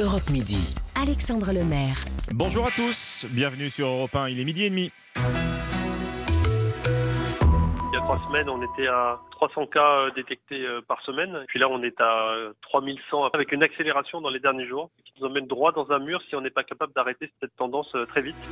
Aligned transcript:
Europe 0.00 0.30
Midi. 0.30 0.56
Alexandre 0.96 1.52
Lemaire. 1.52 1.96
Bonjour 2.32 2.66
à 2.66 2.70
tous, 2.70 3.26
bienvenue 3.28 3.68
sur 3.68 3.86
Europe 3.86 4.14
1, 4.14 4.30
il 4.30 4.40
est 4.40 4.44
midi 4.44 4.64
et 4.64 4.70
demi. 4.70 4.90
Il 5.16 5.20
y 7.92 7.96
a 7.96 8.00
trois 8.00 8.18
semaines, 8.26 8.48
on 8.48 8.62
était 8.62 8.86
à 8.86 9.20
300 9.32 9.66
cas 9.66 10.06
euh, 10.06 10.10
détectés 10.16 10.64
euh, 10.64 10.80
par 10.88 11.02
semaine. 11.02 11.44
Puis 11.48 11.58
là, 11.58 11.68
on 11.68 11.82
est 11.82 12.00
à 12.00 12.34
3100 12.62 13.28
avec 13.34 13.52
une 13.52 13.62
accélération 13.62 14.22
dans 14.22 14.30
les 14.30 14.40
derniers 14.40 14.66
jours 14.66 14.88
qui 15.04 15.12
nous 15.20 15.26
emmène 15.26 15.46
droit 15.46 15.72
dans 15.72 15.90
un 15.90 15.98
mur 15.98 16.22
si 16.30 16.34
on 16.34 16.40
n'est 16.40 16.48
pas 16.48 16.64
capable 16.64 16.94
d'arrêter 16.94 17.30
cette 17.38 17.54
tendance 17.56 17.94
euh, 17.94 18.06
très 18.06 18.22
vite. 18.22 18.50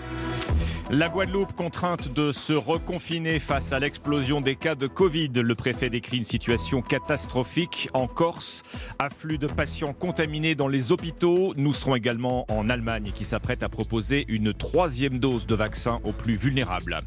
La 0.90 1.10
Guadeloupe 1.10 1.52
contrainte 1.52 2.10
de 2.14 2.32
se 2.32 2.54
reconfiner 2.54 3.40
face 3.40 3.72
à 3.72 3.78
l'explosion 3.78 4.40
des 4.40 4.56
cas 4.56 4.74
de 4.74 4.86
Covid. 4.86 5.28
Le 5.34 5.54
préfet 5.54 5.90
décrit 5.90 6.16
une 6.16 6.24
situation 6.24 6.80
catastrophique 6.80 7.90
en 7.92 8.06
Corse. 8.06 8.62
Afflux 8.98 9.36
de 9.36 9.48
patients 9.48 9.92
contaminés 9.92 10.54
dans 10.54 10.66
les 10.66 10.90
hôpitaux. 10.90 11.52
Nous 11.58 11.74
serons 11.74 11.94
également 11.94 12.46
en 12.50 12.70
Allemagne 12.70 13.12
qui 13.14 13.26
s'apprête 13.26 13.62
à 13.62 13.68
proposer 13.68 14.24
une 14.28 14.54
troisième 14.54 15.18
dose 15.18 15.46
de 15.46 15.54
vaccin 15.54 16.00
aux 16.04 16.12
plus 16.12 16.36
vulnérables. 16.36 17.02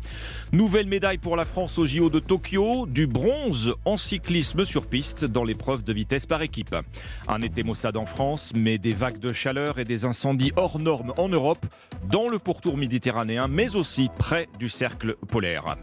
Nouvelle 0.51 0.85
médaille 0.85 1.17
pour 1.17 1.35
la 1.35 1.45
France 1.45 1.79
au 1.79 1.87
JO 1.87 2.11
de 2.11 2.19
Tokyo. 2.19 2.85
Du 2.85 3.07
bronze 3.07 3.73
en 3.85 3.97
cyclisme 3.97 4.63
sur 4.63 4.85
piste 4.85 5.25
dans 5.25 5.43
l'épreuve 5.43 5.83
de 5.83 5.91
vitesse 5.91 6.27
par 6.27 6.43
équipe. 6.43 6.75
Un 7.27 7.41
été 7.41 7.63
maussade 7.63 7.97
en 7.97 8.05
France, 8.05 8.51
mais 8.55 8.77
des 8.77 8.93
vagues 8.93 9.19
de 9.19 9.33
chaleur 9.33 9.79
et 9.79 9.85
des 9.85 10.05
incendies 10.05 10.51
hors 10.55 10.77
normes 10.77 11.15
en 11.17 11.29
Europe, 11.29 11.65
dans 12.11 12.29
le 12.29 12.37
pourtour 12.37 12.77
méditerranéen, 12.77 13.47
mais 13.47 13.70
aussi 13.75 14.09
près 14.17 14.47
du 14.59 14.69
cercle 14.69 15.15
polaire. 15.27 15.75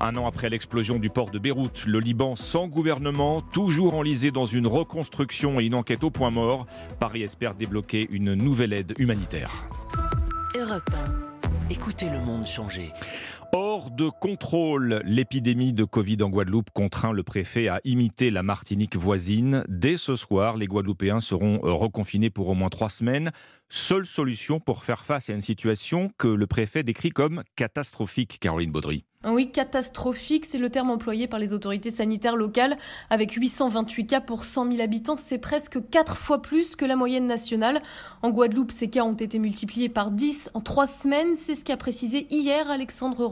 Un 0.00 0.16
an 0.16 0.26
après 0.26 0.50
l'explosion 0.50 0.98
du 0.98 1.10
port 1.10 1.30
de 1.30 1.38
Beyrouth, 1.38 1.84
le 1.86 2.00
Liban 2.00 2.36
sans 2.36 2.68
gouvernement, 2.68 3.42
toujours 3.42 3.94
enlisé 3.94 4.30
dans 4.30 4.46
une 4.46 4.66
reconstruction 4.66 5.60
et 5.60 5.64
une 5.64 5.74
enquête 5.74 6.04
au 6.04 6.10
point 6.10 6.30
mort, 6.30 6.66
Paris 7.00 7.22
espère 7.22 7.54
débloquer 7.54 8.08
une 8.10 8.34
nouvelle 8.34 8.72
aide 8.72 8.94
humanitaire. 8.98 9.64
Europe 10.56 10.90
1. 10.92 11.70
Écoutez 11.70 12.10
le 12.10 12.20
monde 12.20 12.46
changer. 12.46 12.92
Hors 13.52 13.90
de 13.90 14.08
contrôle, 14.08 15.02
l'épidémie 15.04 15.72
de 15.72 15.84
Covid 15.84 16.18
en 16.22 16.28
Guadeloupe 16.28 16.70
contraint 16.72 17.12
le 17.12 17.22
préfet 17.22 17.68
à 17.68 17.80
imiter 17.84 18.30
la 18.30 18.42
Martinique 18.42 18.96
voisine. 18.96 19.64
Dès 19.68 19.96
ce 19.96 20.16
soir, 20.16 20.56
les 20.56 20.66
Guadeloupéens 20.66 21.20
seront 21.20 21.58
reconfinés 21.62 22.30
pour 22.30 22.48
au 22.48 22.54
moins 22.54 22.68
trois 22.68 22.90
semaines. 22.90 23.30
Seule 23.68 24.06
solution 24.06 24.60
pour 24.60 24.84
faire 24.84 25.04
face 25.04 25.30
à 25.30 25.32
une 25.32 25.40
situation 25.40 26.10
que 26.18 26.28
le 26.28 26.46
préfet 26.46 26.82
décrit 26.82 27.10
comme 27.10 27.42
catastrophique, 27.56 28.38
Caroline 28.40 28.70
Baudry. 28.70 29.04
Oui, 29.26 29.50
catastrophique, 29.50 30.44
c'est 30.44 30.58
le 30.58 30.68
terme 30.68 30.90
employé 30.90 31.26
par 31.26 31.40
les 31.40 31.54
autorités 31.54 31.90
sanitaires 31.90 32.36
locales. 32.36 32.76
Avec 33.08 33.32
828 33.32 34.06
cas 34.06 34.20
pour 34.20 34.44
100 34.44 34.72
000 34.72 34.82
habitants, 34.82 35.16
c'est 35.16 35.38
presque 35.38 35.78
4 35.90 36.18
fois 36.18 36.42
plus 36.42 36.76
que 36.76 36.84
la 36.84 36.94
moyenne 36.94 37.26
nationale. 37.26 37.80
En 38.20 38.28
Guadeloupe, 38.28 38.70
ces 38.70 38.90
cas 38.90 39.02
ont 39.02 39.14
été 39.14 39.38
multipliés 39.38 39.88
par 39.88 40.10
10 40.10 40.50
en 40.52 40.60
3 40.60 40.86
semaines. 40.86 41.36
C'est 41.36 41.54
ce 41.54 41.64
qu'a 41.64 41.78
précisé 41.78 42.26
hier 42.30 42.70
Alexandre 42.70 43.24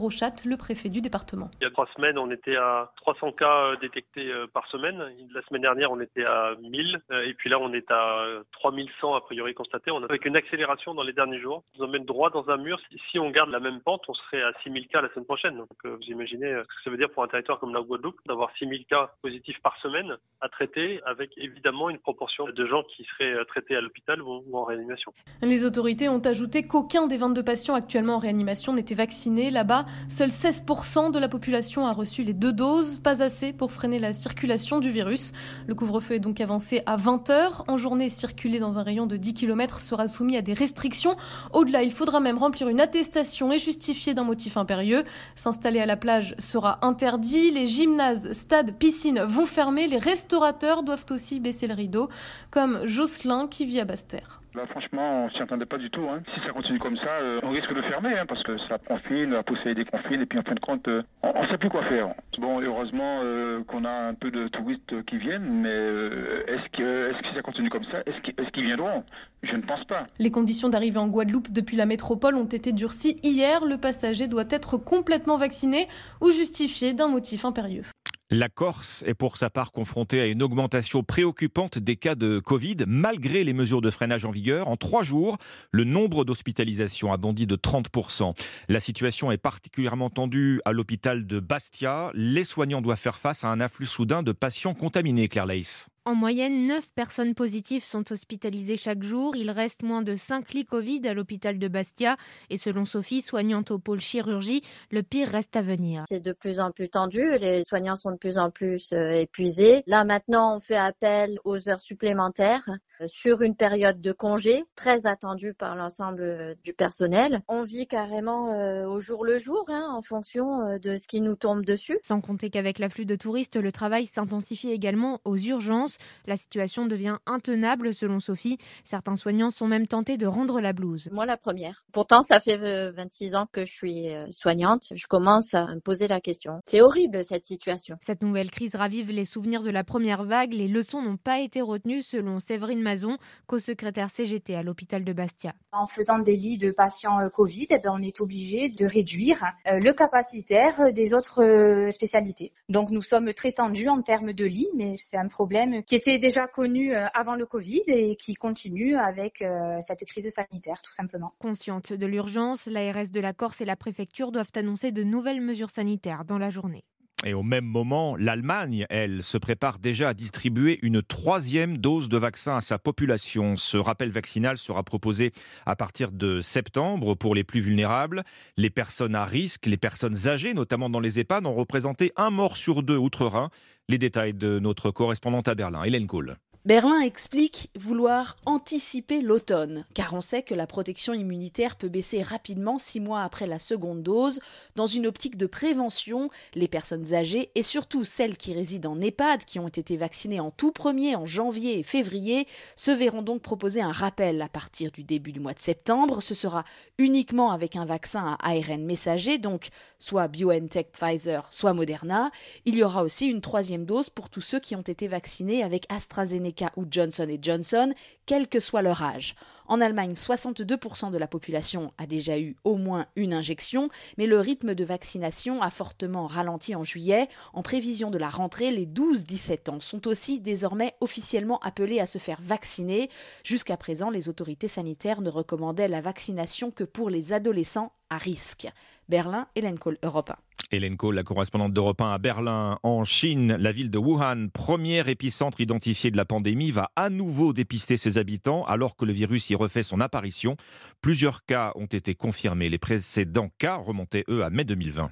Le 0.45 0.55
préfet 0.57 0.89
du 0.89 1.01
département. 1.01 1.49
Il 1.59 1.63
y 1.63 1.67
a 1.67 1.71
3 1.71 1.87
semaines, 1.95 2.17
on 2.17 2.29
était 2.31 2.55
à 2.55 2.91
300 2.97 3.31
cas 3.33 3.71
euh, 3.71 3.75
détectés 3.77 4.31
euh, 4.31 4.47
par 4.47 4.67
semaine. 4.67 4.97
La 5.33 5.41
semaine 5.43 5.61
dernière, 5.61 5.91
on 5.91 5.99
était 5.99 6.23
à 6.23 6.53
1000. 6.61 7.01
Euh, 7.11 7.23
et 7.23 7.33
puis 7.33 7.49
là, 7.49 7.59
on 7.59 7.73
est 7.73 7.89
à 7.91 8.25
3100 8.51 9.15
a 9.15 9.21
priori 9.21 9.53
constatés. 9.53 9.91
On 9.91 10.01
a 10.01 10.05
avec 10.05 10.25
une 10.25 10.35
accélération 10.35 10.93
dans 10.93 11.03
les 11.03 11.13
derniers 11.13 11.39
jours. 11.39 11.63
Ça 11.73 11.79
nous 11.79 11.85
emmène 11.85 12.05
droit 12.05 12.29
dans 12.29 12.49
un 12.49 12.57
mur. 12.57 12.79
Si 13.11 13.19
on 13.19 13.31
garde 13.31 13.49
la 13.49 13.59
même 13.59 13.81
pente, 13.81 14.03
on 14.07 14.13
serait 14.13 14.43
à 14.43 14.51
6000 14.63 14.87
cas 14.87 15.01
la 15.01 15.09
semaine 15.09 15.25
prochaine. 15.25 15.57
Donc, 15.57 15.69
vous 15.83 16.07
imaginez 16.07 16.51
ce 16.51 16.61
que 16.61 16.83
ça 16.83 16.89
veut 16.89 16.97
dire 16.97 17.09
pour 17.09 17.23
un 17.23 17.27
territoire 17.27 17.59
comme 17.59 17.73
la 17.73 17.81
Guadeloupe 17.81 18.19
d'avoir 18.27 18.51
6000 18.57 18.85
cas 18.85 19.11
positifs 19.21 19.59
par 19.61 19.77
semaine 19.81 20.15
à 20.41 20.49
traiter 20.49 21.01
avec 21.05 21.31
évidemment 21.37 21.89
une 21.89 21.99
proportion 21.99 22.45
de 22.45 22.65
gens 22.65 22.83
qui 22.83 23.05
seraient 23.05 23.43
traités 23.45 23.75
à 23.75 23.81
l'hôpital 23.81 24.21
ou 24.21 24.43
en 24.53 24.63
réanimation. 24.63 25.13
Les 25.41 25.65
autorités 25.65 26.09
ont 26.09 26.19
ajouté 26.19 26.67
qu'aucun 26.67 27.07
des 27.07 27.17
22 27.17 27.43
patients 27.43 27.75
actuellement 27.75 28.15
en 28.15 28.19
réanimation 28.19 28.73
n'était 28.73 28.95
vacciné. 28.95 29.49
Là-bas, 29.49 29.85
seuls 30.09 30.29
16% 30.29 31.11
de 31.11 31.19
la 31.19 31.27
population 31.27 31.87
a 31.87 31.93
reçu 31.93 32.23
les 32.23 32.33
deux 32.33 32.53
doses, 32.53 32.99
pas 32.99 33.21
assez 33.21 33.53
pour 33.53 33.71
freiner 33.71 33.99
la 33.99 34.13
circulation 34.13 34.79
du 34.79 34.91
virus. 34.91 35.31
Le 35.67 35.75
couvre-feu 35.75 36.15
est 36.15 36.19
donc 36.19 36.41
avancé 36.41 36.81
à 36.85 36.97
20h. 36.97 37.63
En 37.67 37.77
journée, 37.77 38.09
circuler 38.09 38.59
dans 38.59 38.79
un 38.79 38.83
rayon 38.83 39.05
de 39.05 39.17
10 39.17 39.33
km 39.33 39.79
sera 39.79 40.07
soumis 40.07 40.37
à 40.37 40.41
des 40.41 40.53
restrictions. 40.53 41.15
Au-delà, 41.51 41.83
il 41.83 41.91
faudra 41.91 42.19
même 42.19 42.37
remplir 42.37 42.69
une 42.69 42.81
attestation 42.81 43.51
et 43.51 43.57
justifier 43.57 44.13
d'un 44.13 44.23
motif 44.23 44.57
impérieux. 44.57 45.03
S'installer 45.35 45.79
à 45.79 45.85
la 45.85 45.97
plage 45.97 46.35
sera 46.39 46.85
interdit. 46.85 47.51
Les 47.51 47.67
gymnases, 47.67 48.31
stades, 48.33 48.73
piscines 48.77 49.21
vont 49.21 49.45
fermer. 49.45 49.87
Les 49.87 49.97
restaurateurs 49.97 50.83
doivent 50.83 51.05
aussi 51.09 51.39
baisser 51.39 51.67
le 51.67 51.73
rideau, 51.73 52.09
comme 52.51 52.85
Jocelyn 52.85 53.47
qui 53.47 53.65
vit 53.65 53.79
à 53.79 53.85
Bastère. 53.85 54.42
Là, 54.55 54.67
franchement, 54.67 55.25
on 55.25 55.29
s'y 55.31 55.41
attendait 55.41 55.65
pas 55.65 55.79
du 55.79 55.89
tout. 55.89 56.05
Hein. 56.09 56.21
Si 56.33 56.39
ça 56.45 56.53
continue 56.53 56.77
comme 56.77 56.97
ça, 56.97 57.09
euh, 57.23 57.39
on 57.41 57.49
risque 57.49 57.73
de 57.73 57.81
fermer, 57.81 58.19
hein, 58.19 58.25
parce 58.27 58.43
que 58.43 58.55
ça 58.69 58.77
confine, 58.77 59.31
la 59.31 59.41
poussée 59.41 59.73
des 59.73 59.83
confines, 59.83 60.21
et 60.21 60.25
puis 60.27 60.37
en 60.37 60.43
fin 60.43 60.53
de 60.53 60.59
compte, 60.59 60.87
euh, 60.87 61.01
on 61.23 61.41
ne 61.41 61.47
sait 61.47 61.57
plus 61.57 61.69
quoi 61.69 61.83
faire. 61.85 62.09
Bon, 62.37 62.61
heureusement 62.61 63.21
euh, 63.23 63.63
qu'on 63.63 63.83
a 63.83 63.91
un 63.91 64.13
peu 64.13 64.29
de 64.29 64.47
touristes 64.49 65.03
qui 65.05 65.17
viennent, 65.17 65.61
mais 65.61 65.69
est-ce 65.71 66.69
que, 66.77 67.09
est 67.09 67.21
que 67.21 67.35
ça 67.35 67.41
continue 67.41 67.69
comme 67.71 67.85
ça, 67.85 68.03
est-ce 68.05 68.49
qu'ils 68.51 68.65
viendront? 68.65 69.03
Je 69.41 69.55
ne 69.55 69.61
pense 69.61 69.83
pas. 69.85 70.05
Les 70.19 70.29
conditions 70.29 70.69
d'arrivée 70.69 70.99
en 70.99 71.07
Guadeloupe 71.07 71.51
depuis 71.51 71.75
la 71.75 71.87
métropole 71.87 72.35
ont 72.35 72.45
été 72.45 72.73
durcies. 72.73 73.17
Hier, 73.23 73.65
le 73.65 73.77
passager 73.77 74.27
doit 74.27 74.45
être 74.51 74.77
complètement 74.77 75.37
vacciné 75.37 75.87
ou 76.21 76.29
justifié 76.29 76.93
d'un 76.93 77.07
motif 77.07 77.43
impérieux. 77.43 77.83
La 78.29 78.49
Corse 78.49 79.03
est 79.05 79.13
pour 79.13 79.37
sa 79.37 79.49
part 79.49 79.71
confrontée 79.71 80.19
à 80.19 80.25
une 80.25 80.41
augmentation 80.41 81.03
préoccupante 81.03 81.77
des 81.77 81.97
cas 81.97 82.15
de 82.15 82.39
Covid, 82.39 82.77
malgré 82.87 83.43
les 83.43 83.53
mesures 83.53 83.81
de 83.81 83.91
freinage 83.91 84.25
en 84.25 84.31
vigueur. 84.31 84.69
En 84.69 84.77
trois 84.77 85.03
jours, 85.03 85.37
le 85.71 85.83
nombre 85.83 86.25
d'hospitalisations 86.25 87.11
a 87.11 87.17
bondi 87.17 87.45
de 87.45 87.55
30%. 87.55 88.33
La 88.69 88.79
situation 88.79 89.31
est 89.31 89.37
particulièrement 89.37 90.09
tendue 90.09 90.61
à 90.65 90.71
l'hôpital 90.71 91.27
de 91.27 91.39
Bastia. 91.39 92.11
Les 92.15 92.43
soignants 92.43 92.81
doivent 92.81 92.97
faire 92.99 93.19
face 93.19 93.43
à 93.43 93.49
un 93.49 93.59
afflux 93.59 93.85
soudain 93.85 94.23
de 94.23 94.31
patients 94.31 94.73
contaminés, 94.73 95.27
Claire 95.27 95.45
Leis. 95.45 95.92
En 96.05 96.15
moyenne, 96.15 96.67
9 96.67 96.89
personnes 96.95 97.33
positives 97.33 97.85
sont 97.85 98.11
hospitalisées 98.11 98.75
chaque 98.75 99.03
jour. 99.03 99.37
Il 99.37 99.49
reste 99.49 99.83
moins 99.83 100.01
de 100.01 100.17
5 100.17 100.51
lits 100.51 100.65
Covid 100.65 101.07
à 101.07 101.13
l'hôpital 101.13 101.57
de 101.57 101.67
Bastia. 101.69 102.17
Et 102.49 102.57
selon 102.57 102.83
Sophie, 102.83 103.21
soignante 103.21 103.71
au 103.71 103.79
pôle 103.79 104.01
chirurgie, 104.01 104.61
le 104.91 105.01
pire 105.01 105.29
reste 105.29 105.55
à 105.55 105.61
venir. 105.61 106.03
C'est 106.09 106.19
de 106.19 106.33
plus 106.33 106.59
en 106.59 106.71
plus 106.71 106.89
tendu. 106.89 107.21
Les 107.39 107.63
soignants 107.63 107.95
sont 107.95 108.11
de 108.11 108.17
plus 108.17 108.37
en 108.37 108.51
plus 108.51 108.91
euh, 108.91 109.11
épuisés. 109.11 109.81
Là, 109.87 110.03
maintenant, 110.03 110.57
on 110.57 110.59
fait 110.59 110.75
appel 110.75 111.39
aux 111.45 111.69
heures 111.69 111.79
supplémentaires 111.79 112.69
euh, 112.99 113.07
sur 113.07 113.41
une 113.41 113.55
période 113.55 114.01
de 114.01 114.11
congé 114.11 114.65
très 114.75 115.05
attendue 115.05 115.53
par 115.53 115.77
l'ensemble 115.77 116.23
euh, 116.23 116.53
du 116.65 116.73
personnel. 116.73 117.39
On 117.47 117.63
vit 117.63 117.87
carrément 117.87 118.83
au 118.87 118.99
jour 118.99 119.23
le 119.23 119.37
jour 119.37 119.63
hein, 119.69 119.87
en 119.93 120.01
fonction 120.01 120.77
de 120.81 120.97
ce 120.97 121.07
qui 121.07 121.21
nous 121.21 121.35
tombe 121.35 121.63
dessus. 121.63 121.97
Sans 122.03 122.19
compter 122.19 122.49
qu'avec 122.49 122.77
l'afflux 122.77 123.05
de 123.05 123.15
touristes, 123.15 123.55
le 123.55 123.71
travail 123.71 124.05
s'intensifie 124.05 124.71
également 124.71 125.21
aux 125.23 125.37
urgences. 125.37 125.92
La 126.25 126.35
situation 126.35 126.85
devient 126.85 127.17
intenable 127.25 127.93
selon 127.93 128.19
Sophie. 128.19 128.57
Certains 128.83 129.15
soignants 129.15 129.49
sont 129.49 129.67
même 129.67 129.87
tentés 129.87 130.17
de 130.17 130.27
rendre 130.27 130.61
la 130.61 130.73
blouse. 130.73 131.09
Moi 131.11 131.25
la 131.25 131.37
première. 131.37 131.85
Pourtant 131.91 132.23
ça 132.23 132.39
fait 132.39 132.57
26 132.91 133.35
euh, 133.35 133.37
ans 133.37 133.47
que 133.51 133.65
je 133.65 133.71
suis 133.71 134.09
euh, 134.09 134.25
soignante. 134.31 134.85
Je 134.95 135.07
commence 135.07 135.53
à 135.53 135.65
me 135.67 135.79
poser 135.79 136.07
la 136.07 136.21
question. 136.21 136.59
C'est 136.65 136.81
horrible 136.81 137.23
cette 137.23 137.45
situation. 137.45 137.97
Cette 138.01 138.21
nouvelle 138.21 138.51
crise 138.51 138.75
ravive 138.75 139.11
les 139.11 139.25
souvenirs 139.25 139.63
de 139.63 139.69
la 139.69 139.83
première 139.83 140.23
vague. 140.23 140.53
Les 140.53 140.67
leçons 140.67 141.01
n'ont 141.01 141.17
pas 141.17 141.39
été 141.39 141.61
retenues 141.61 142.01
selon 142.01 142.39
Séverine 142.39 142.81
Mazon, 142.81 143.17
co-secrétaire 143.47 144.09
CGT 144.09 144.55
à 144.55 144.63
l'hôpital 144.63 145.03
de 145.03 145.13
Bastia. 145.13 145.53
En 145.71 145.87
faisant 145.87 146.19
des 146.19 146.35
lits 146.35 146.57
de 146.57 146.71
patients 146.71 147.19
euh, 147.19 147.29
Covid, 147.29 147.67
eh 147.69 147.79
ben, 147.79 147.91
on 147.93 148.01
est 148.01 148.21
obligé 148.21 148.69
de 148.69 148.85
réduire 148.85 149.43
le 149.65 149.91
capacitaire 149.91 150.93
des 150.93 151.13
autres 151.13 151.87
spécialités. 151.91 152.51
Donc 152.69 152.89
nous 152.89 153.01
sommes 153.01 153.33
très 153.33 153.51
tendus 153.51 153.89
en 153.89 154.01
termes 154.01 154.33
de 154.33 154.45
lits, 154.45 154.69
mais 154.75 154.93
c'est 154.95 155.17
un 155.17 155.27
problème 155.27 155.82
qui 155.85 155.95
était 155.95 156.19
déjà 156.19 156.47
connu 156.47 156.95
euh, 156.95 157.05
avant 157.13 157.35
le 157.35 157.45
Covid 157.45 157.83
et 157.87 158.15
qui 158.15 158.35
continue 158.35 158.95
avec 158.95 159.41
euh, 159.41 159.77
cette 159.81 160.03
crise 160.05 160.29
sanitaire, 160.29 160.81
tout 160.83 160.93
simplement. 160.93 161.33
Consciente 161.39 161.93
de 161.93 162.05
l'urgence, 162.05 162.67
l'ARS 162.67 163.11
de 163.11 163.19
la 163.19 163.33
Corse 163.33 163.61
et 163.61 163.65
la 163.65 163.75
préfecture 163.75 164.31
doivent 164.31 164.51
annoncer 164.55 164.91
de 164.91 165.03
nouvelles 165.03 165.41
mesures 165.41 165.69
sanitaires 165.69 166.25
dans 166.25 166.37
la 166.37 166.49
journée. 166.49 166.83
Et 167.25 167.33
au 167.33 167.43
même 167.43 167.65
moment, 167.65 168.15
l'Allemagne, 168.15 168.85
elle, 168.89 169.23
se 169.23 169.37
prépare 169.37 169.79
déjà 169.79 170.09
à 170.09 170.13
distribuer 170.13 170.79
une 170.81 171.01
troisième 171.01 171.77
dose 171.77 172.09
de 172.09 172.17
vaccin 172.17 172.57
à 172.57 172.61
sa 172.61 172.77
population. 172.77 173.55
Ce 173.55 173.77
rappel 173.77 174.11
vaccinal 174.11 174.57
sera 174.57 174.83
proposé 174.83 175.31
à 175.65 175.75
partir 175.75 176.11
de 176.11 176.41
septembre 176.41 177.15
pour 177.15 177.35
les 177.35 177.43
plus 177.43 177.61
vulnérables. 177.61 178.23
Les 178.57 178.69
personnes 178.69 179.15
à 179.15 179.25
risque, 179.25 179.65
les 179.65 179.77
personnes 179.77 180.27
âgées, 180.27 180.53
notamment 180.53 180.89
dans 180.89 180.99
les 180.99 181.19
EHPAD, 181.19 181.45
ont 181.45 181.55
représenté 181.55 182.11
un 182.17 182.29
mort 182.29 182.57
sur 182.57 182.83
deux 182.83 182.97
outre-Rhin. 182.97 183.49
Les 183.89 183.97
détails 183.97 184.33
de 184.33 184.59
notre 184.59 184.91
correspondante 184.91 185.47
à 185.47 185.55
Berlin, 185.55 185.83
Hélène 185.83 186.07
Kohl. 186.07 186.37
Berlin 186.65 187.01
explique 187.01 187.69
vouloir 187.77 188.37
anticiper 188.45 189.19
l'automne, 189.19 189.83
car 189.93 190.13
on 190.13 190.21
sait 190.21 190.43
que 190.43 190.53
la 190.53 190.65
protection 190.65 191.13
immunitaire 191.13 191.75
peut 191.75 191.89
baisser 191.89 192.21
rapidement 192.21 192.77
six 192.77 193.01
mois 193.01 193.23
après 193.23 193.47
la 193.47 193.59
seconde 193.59 194.01
dose. 194.01 194.39
Dans 194.75 194.85
une 194.85 195.05
optique 195.05 195.35
de 195.35 195.45
prévention, 195.45 196.29
les 196.53 196.69
personnes 196.69 197.13
âgées 197.13 197.51
et 197.55 197.63
surtout 197.63 198.05
celles 198.05 198.37
qui 198.37 198.53
résident 198.53 198.93
en 198.93 199.01
EHPAD, 199.01 199.43
qui 199.43 199.59
ont 199.59 199.67
été 199.67 199.97
vaccinées 199.97 200.39
en 200.39 200.51
tout 200.51 200.71
premier 200.71 201.17
en 201.17 201.25
janvier 201.25 201.79
et 201.79 201.83
février, 201.83 202.47
se 202.77 202.91
verront 202.91 203.23
donc 203.23 203.41
proposer 203.41 203.81
un 203.81 203.91
rappel 203.91 204.41
à 204.41 204.47
partir 204.47 204.89
du 204.89 205.03
début 205.03 205.33
du 205.33 205.41
mois 205.41 205.53
de 205.53 205.59
septembre. 205.59 206.21
Ce 206.21 206.33
sera 206.33 206.63
uniquement 206.97 207.51
avec 207.51 207.75
un 207.75 207.83
vaccin 207.83 208.37
à 208.39 208.51
ARN 208.51 208.85
messager, 208.85 209.37
donc 209.37 209.67
soit 209.99 210.29
BioNTech 210.29 210.93
Pfizer, 210.93 211.45
soit 211.49 211.73
Moderna. 211.73 212.31
Il 212.63 212.75
y 212.75 212.83
aura 212.83 213.03
aussi 213.03 213.25
une 213.25 213.41
troisième 213.41 213.83
dose 213.83 214.09
pour 214.09 214.29
tous 214.29 214.39
ceux 214.39 214.61
qui 214.61 214.77
ont 214.77 214.81
été 214.81 215.09
vaccinés 215.09 215.61
avec 215.61 215.85
AstraZeneca 215.89 216.52
ou 216.75 216.85
Johnson 216.89 217.27
Johnson, 217.41 217.93
quel 218.25 218.47
que 218.47 218.59
soit 218.59 218.81
leur 218.81 219.01
âge. 219.01 219.35
En 219.65 219.79
Allemagne, 219.79 220.13
62% 220.13 221.11
de 221.11 221.17
la 221.17 221.27
population 221.27 221.93
a 221.97 222.05
déjà 222.05 222.37
eu 222.37 222.55
au 222.63 222.75
moins 222.75 223.05
une 223.15 223.33
injection, 223.33 223.89
mais 224.17 224.27
le 224.27 224.39
rythme 224.39 224.75
de 224.75 224.83
vaccination 224.83 225.61
a 225.61 225.69
fortement 225.69 226.27
ralenti 226.27 226.75
en 226.75 226.83
juillet. 226.83 227.29
En 227.53 227.61
prévision 227.61 228.11
de 228.11 228.17
la 228.17 228.29
rentrée, 228.29 228.71
les 228.71 228.85
12-17 228.85 229.69
ans 229.69 229.79
sont 229.79 230.07
aussi 230.07 230.39
désormais 230.39 230.93
officiellement 230.99 231.59
appelés 231.59 231.99
à 231.99 232.05
se 232.05 232.17
faire 232.17 232.41
vacciner. 232.41 233.09
Jusqu'à 233.43 233.77
présent, 233.77 234.09
les 234.09 234.27
autorités 234.27 234.67
sanitaires 234.67 235.21
ne 235.21 235.29
recommandaient 235.29 235.87
la 235.87 236.01
vaccination 236.01 236.71
que 236.71 236.83
pour 236.83 237.09
les 237.09 237.31
adolescents 237.31 237.93
à 238.09 238.17
risque. 238.17 238.67
Berlin, 239.09 239.47
Hélène 239.55 239.79
Kohl, 239.79 239.97
Europe 240.03 240.31
1. 240.31 240.52
Hélène 240.73 240.97
Kohl, 240.97 241.15
la 241.15 241.23
correspondante 241.23 241.71
d'Europe 241.71 242.01
1 242.01 242.13
à 242.13 242.17
Berlin, 242.17 242.79
en 242.83 243.03
Chine, 243.03 243.55
la 243.59 243.71
ville 243.71 243.89
de 243.89 243.97
Wuhan, 243.97 244.47
premier 244.51 245.07
épicentre 245.07 245.61
identifié 245.61 246.09
de 246.09 246.17
la 246.17 246.25
pandémie, 246.25 246.71
va 246.71 246.89
à 246.95 247.09
nouveau 247.09 247.53
dépister 247.53 247.95
ses 247.97 248.17
habitants 248.17 248.65
alors 248.65 248.95
que 248.95 249.05
le 249.05 249.13
virus 249.13 249.49
y 249.51 249.55
refait 249.55 249.83
son 249.83 250.01
apparition. 250.01 250.57
Plusieurs 251.01 251.45
cas 251.45 251.71
ont 251.75 251.85
été 251.85 252.15
confirmés. 252.15 252.69
Les 252.69 252.79
précédents 252.79 253.49
cas 253.59 253.75
remontaient, 253.75 254.25
eux, 254.29 254.43
à 254.43 254.49
mai 254.49 254.63
2020. 254.63 255.11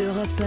Europe 0.00 0.42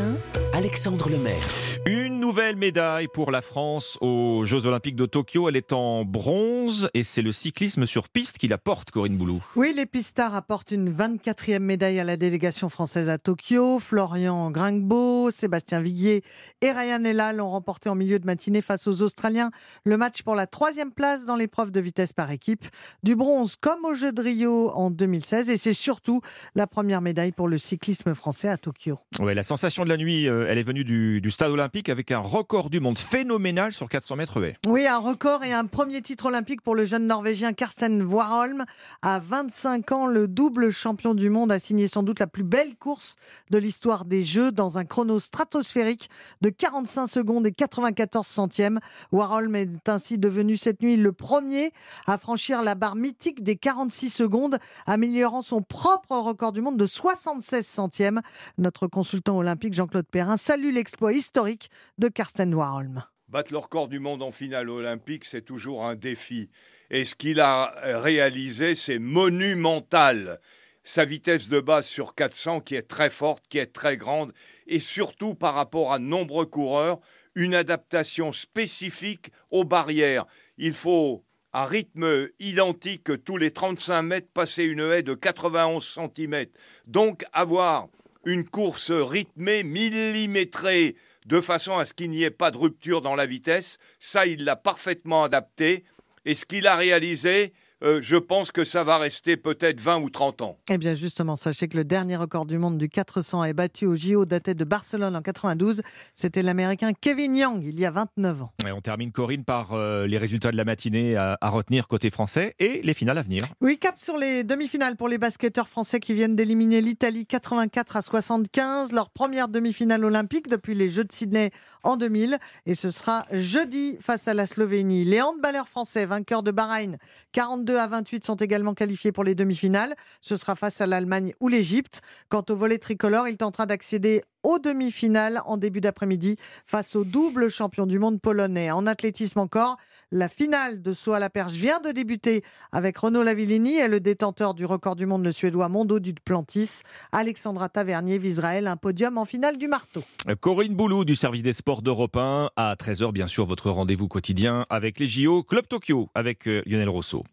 1, 0.51 0.51
Alexandre 0.62 1.10
Lemaire. 1.10 1.42
Une 1.88 2.20
nouvelle 2.20 2.56
médaille 2.56 3.08
pour 3.08 3.32
la 3.32 3.42
France 3.42 3.98
aux 4.00 4.46
Jeux 4.46 4.68
Olympiques 4.68 4.96
de 4.96 5.08
Tokyo. 5.08 5.50
Elle 5.50 5.56
est 5.56 5.74
en 5.74 6.06
bronze 6.06 6.88
et 6.94 7.04
c'est 7.04 7.24
le 7.24 7.32
cyclisme 7.32 7.88
sur 7.88 8.08
piste 8.10 8.38
qui 8.38 8.48
la 8.48 8.60
porte, 8.60 8.92
Corinne 8.92 9.18
Boulou. 9.18 9.44
Oui, 9.56 9.74
les 9.76 9.88
pistards 9.88 10.36
apportent 10.36 10.70
une 10.70 10.94
24e 10.94 11.58
médaille 11.58 12.00
à 12.00 12.04
la 12.04 12.16
délégation 12.16 12.70
française 12.70 13.10
à 13.10 13.18
Tokyo. 13.18 13.80
Florian 13.80 14.52
Gringbeau, 14.52 15.32
Sébastien 15.32 15.82
Viguier 15.82 16.22
et 16.62 16.72
Ryan 16.72 17.04
Ella 17.06 17.34
l'ont 17.34 17.50
remporté 17.50 17.90
en 17.90 17.96
milieu 17.96 18.20
de 18.20 18.28
matinée 18.28 18.62
face 18.62 18.86
aux 18.86 19.02
Australiens. 19.02 19.50
Le 19.84 19.98
match 19.98 20.22
pour 20.22 20.36
la 20.36 20.46
troisième 20.46 20.92
place 20.92 21.26
dans 21.26 21.38
l'épreuve 21.38 21.72
de 21.72 21.80
vitesse 21.80 22.14
par 22.14 22.30
équipe. 22.30 22.66
Du 23.02 23.16
bronze 23.16 23.56
comme 23.56 23.84
aux 23.84 23.96
Jeux 23.96 24.12
de 24.12 24.22
Rio 24.22 24.70
en 24.76 24.92
2016 24.92 25.50
et 25.50 25.58
c'est 25.58 25.74
surtout 25.74 26.22
la 26.54 26.68
première 26.68 27.02
médaille 27.02 27.32
pour 27.32 27.48
le 27.48 27.58
cyclisme 27.58 28.14
français 28.14 28.48
à 28.48 28.58
Tokyo. 28.58 29.00
Ouais, 29.20 29.34
la 29.34 29.42
sensation 29.42 29.86
de 29.86 29.90
la 29.90 29.98
nuit, 29.98 30.28
euh, 30.28 30.51
elle 30.52 30.58
est 30.58 30.64
venue 30.64 30.84
du, 30.84 31.32
stade 31.32 31.52
olympique 31.52 31.88
avec 31.88 32.12
un 32.12 32.20
record 32.20 32.70
du 32.70 32.82
monde 32.82 33.00
phénoménal 33.00 33.72
sur 33.72 33.88
400 33.88 34.18
mètres 34.18 34.44
haies. 34.44 34.58
Oui, 34.66 34.86
un 34.86 34.98
record 34.98 35.46
et 35.46 35.54
un 35.54 35.66
premier 35.66 36.02
titre 36.02 36.26
olympique 36.26 36.62
pour 36.62 36.76
le 36.76 36.86
jeune 36.86 37.08
Norvégien 37.08 37.54
Karsten 37.54 38.02
Warholm. 38.02 38.66
À 39.02 39.20
25 39.20 39.90
ans, 39.94 40.08
le 40.08 40.28
double 40.28 40.72
champion 40.72 41.14
du 41.14 41.30
monde 41.30 41.54
a 41.54 41.60
signé 41.60 41.88
sans 41.88 42.04
doute 42.04 42.20
la 42.20 42.28
plus 42.28 42.44
belle 42.44 42.76
course 42.76 43.16
de 43.50 43.60
l'histoire 43.60 44.04
des 44.04 44.24
Jeux 44.24 44.52
dans 44.52 44.78
un 44.78 44.84
chrono 44.84 45.22
stratosphérique 45.22 46.10
de 46.42 46.50
45 46.50 47.08
secondes 47.08 47.48
et 47.48 47.54
94 47.54 48.28
centièmes. 48.28 48.82
Warholm 49.14 49.56
est 49.56 49.88
ainsi 49.88 50.18
devenu 50.18 50.58
cette 50.58 50.82
nuit 50.82 50.98
le 50.98 51.14
premier 51.14 51.72
à 52.08 52.18
franchir 52.18 52.62
la 52.62 52.76
barre 52.76 52.98
mythique 52.98 53.42
des 53.42 53.56
46 53.56 54.10
secondes, 54.10 54.58
améliorant 54.86 55.44
son 55.44 55.62
propre 55.62 56.18
record 56.18 56.52
du 56.52 56.60
monde 56.60 56.76
de 56.76 56.86
76 56.86 57.66
centièmes. 57.66 58.20
Notre 58.58 58.88
consultant 58.88 59.38
olympique 59.38 59.76
Jean-Claude 59.76 60.08
Perrin 60.12 60.31
salue 60.38 60.74
l'exploit 60.74 61.14
historique 61.14 61.70
de 61.98 62.08
Karsten 62.08 62.54
Warholm. 62.54 63.04
Battre 63.28 63.54
le 63.54 63.60
record 63.60 63.88
du 63.88 64.00
monde 64.00 64.24
en 64.24 64.32
finale 64.32 64.70
olympique, 64.70 65.26
c'est 65.26 65.42
toujours 65.42 65.86
un 65.86 65.96
défi. 65.96 66.50
Et 66.90 67.06
ce 67.06 67.16
qu'il 67.16 67.40
a 67.40 67.74
réalisé, 68.00 68.76
c'est 68.76 69.00
monumental. 69.00 70.42
Sa 70.84 71.06
vitesse 71.06 71.48
de 71.48 71.60
base 71.60 71.86
sur 71.86 72.16
400 72.16 72.62
qui 72.62 72.76
est 72.76 72.88
très 72.88 73.10
forte, 73.10 73.46
qui 73.48 73.58
est 73.60 73.72
très 73.72 73.96
grande, 73.96 74.34
et 74.68 74.80
surtout 74.80 75.36
par 75.36 75.54
rapport 75.54 75.94
à 75.94 76.00
nombreux 76.00 76.46
coureurs, 76.46 77.00
une 77.36 77.56
adaptation 77.56 78.34
spécifique 78.34 79.32
aux 79.50 79.64
barrières. 79.64 80.26
Il 80.58 80.74
faut 80.74 81.24
un 81.54 81.66
rythme 81.66 82.30
identique 82.40 83.24
tous 83.24 83.38
les 83.38 83.52
35 83.52 84.02
mètres, 84.02 84.30
passer 84.34 84.64
une 84.64 84.82
haie 84.82 85.04
de 85.04 85.14
91 85.14 85.86
cm. 85.86 86.46
Donc 86.88 87.26
avoir 87.34 87.88
une 88.26 88.48
course 88.48 88.92
rythmée, 88.92 89.64
millimétrée, 89.64 90.96
de 91.26 91.42
façon 91.42 91.78
à 91.78 91.86
ce 91.86 91.94
qu'il 91.94 92.10
n'y 92.10 92.24
ait 92.24 92.32
pas 92.32 92.52
de 92.52 92.58
rupture 92.58 93.02
dans 93.02 93.16
la 93.16 93.26
vitesse. 93.26 93.78
Ça, 94.00 94.26
il 94.26 94.44
l'a 94.44 94.56
parfaitement 94.56 95.24
adapté. 95.24 95.84
Et 96.26 96.36
ce 96.36 96.46
qu'il 96.46 96.68
a 96.68 96.76
réalisé, 96.76 97.54
euh, 97.84 98.00
je 98.02 98.16
pense 98.16 98.52
que 98.52 98.64
ça 98.64 98.84
va 98.84 98.98
rester 98.98 99.38
peut-être 99.38 99.80
20 99.80 100.02
ou 100.02 100.10
30 100.10 100.42
ans. 100.42 100.58
Eh 100.70 100.78
bien 100.78 100.94
justement, 100.94 101.36
sachez 101.36 101.68
que 101.68 101.78
le 101.78 101.84
dernier 101.84 102.16
record 102.16 102.46
du 102.46 102.58
monde 102.58 102.78
du 102.78 102.90
400 102.90 103.44
est 103.46 103.54
battu 103.54 103.86
au 103.86 103.96
JO 103.96 104.26
daté 104.26 104.54
de 104.54 104.64
Barcelone 104.64 105.16
en 105.16 105.22
92. 105.22 105.82
C'était 106.14 106.44
l'Américain 106.44 106.92
Kevin 106.94 107.36
Young, 107.36 107.64
il 107.64 107.80
y 107.80 107.86
a 107.86 107.92
29 107.92 108.44
ans. 108.44 108.52
Et 108.68 108.72
on 108.72 108.82
termine, 108.82 109.12
Corinne, 109.12 109.44
par 109.44 109.74
euh, 109.74 110.06
les 110.08 110.18
résultats 110.18 110.52
de 110.52 110.58
la 110.58 110.66
matinée 110.66 111.16
à, 111.16 111.38
à, 111.42 111.50
retenir 111.50 111.88
côté 111.88 112.10
français 112.10 112.54
et 112.60 112.82
les 112.84 112.94
finales 112.94 113.18
à 113.18 113.22
venir. 113.22 113.46
Oui, 113.62 113.78
cap 113.78 113.98
sur 113.98 114.18
les 114.18 114.44
demi-finales 114.44 114.96
pour 114.96 115.08
les 115.08 115.18
basketteurs 115.18 115.68
français 115.68 116.00
qui 116.00 116.14
viennent 116.14 116.36
d'éliminer 116.36 116.82
l'Italie 116.82 117.26
84 117.26 117.98
à 117.98 118.02
75, 118.02 118.92
leur 118.92 119.10
première 119.10 119.48
demi-finale 119.48 120.06
olympique 120.06 120.50
depuis 120.50 120.76
les 120.76 120.90
Jeux 120.90 121.04
de 121.04 121.12
Sydney 121.12 121.52
en 121.84 121.98
2000. 121.98 122.38
Et 122.66 122.76
ce 122.76 122.90
sera 122.90 123.26
jeudi 123.32 123.98
face 124.02 124.28
à 124.28 124.34
la 124.34 124.46
Slovénie. 124.46 125.06
Les 125.06 125.22
handballeurs 125.22 125.68
français, 125.68 126.06
vainqueurs 126.06 126.44
de 126.44 126.52
Bahreïn 126.52 126.98
42 127.32 127.71
à 127.78 127.88
28 127.88 128.26
sont 128.26 128.36
également 128.36 128.74
qualifiés 128.74 129.12
pour 129.12 129.24
les 129.24 129.36
demi-finales. 129.36 129.96
Ce 130.22 130.36
sera 130.36 130.56
face 130.56 130.82
à 130.82 130.88
l'Allemagne 130.88 131.34
ou 131.40 131.48
l'Égypte. 131.48 132.02
Quant 132.30 132.44
au 132.50 132.56
volet 132.56 132.78
tricolore, 132.78 133.28
il 133.28 133.38
tentera 133.38 133.66
d'accéder 133.66 134.24
aux 134.44 134.60
demi-finales 134.60 135.42
en 135.46 135.58
début 135.58 135.82
d'après-midi 135.82 136.38
face 136.66 136.96
au 136.96 137.04
double 137.04 137.50
champion 137.50 137.86
du 137.86 138.00
monde 138.00 138.20
polonais. 138.22 138.72
En 138.72 138.88
athlétisme 138.88 139.40
encore, 139.40 139.78
la 140.12 140.28
finale 140.28 140.82
de 140.82 140.92
saut 140.92 141.14
à 141.14 141.20
la 141.20 141.30
perche 141.30 141.54
vient 141.54 141.80
de 141.80 141.92
débuter 141.92 142.44
avec 142.72 142.98
Renaud 142.98 143.24
Lavillini 143.24 143.78
et 143.78 143.88
le 143.88 144.00
détenteur 144.00 144.54
du 144.54 144.66
record 144.66 144.96
du 144.96 145.06
monde, 145.06 145.24
le 145.24 145.32
suédois 145.32 145.70
Mondo 145.70 146.00
Duplantis. 146.00 146.82
Alexandra 147.12 147.70
Tavernier 147.70 148.18
visera 148.18 148.56
elle 148.56 148.68
un 148.68 148.78
podium 148.78 149.18
en 149.18 149.26
finale 149.26 149.58
du 149.58 149.68
marteau. 149.68 150.04
Corinne 150.40 150.76
Boulou 150.76 151.06
du 151.06 151.16
service 151.16 151.44
des 151.44 151.54
sports 151.54 151.82
d'Europe 151.82 152.18
1 152.18 152.50
à 152.56 152.76
13h, 152.76 153.12
bien 153.12 153.28
sûr, 153.28 153.46
votre 153.46 153.70
rendez-vous 153.70 154.08
quotidien 154.08 154.66
avec 154.70 155.00
les 155.00 155.08
JO 155.08 155.44
Club 155.44 155.68
Tokyo 155.68 156.10
avec 156.14 156.48
euh, 156.48 156.62
Lionel 156.66 156.90
Rousseau. 156.90 157.24